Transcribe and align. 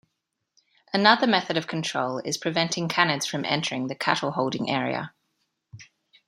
Another 0.93 1.27
method 1.27 1.57
of 1.57 1.67
control 1.67 2.23
is 2.25 2.35
preventing 2.39 2.87
canids 2.87 3.29
from 3.29 3.45
entering 3.45 3.85
the 3.85 3.93
cattle 3.93 4.31
holding 4.31 4.67
area. 4.67 5.13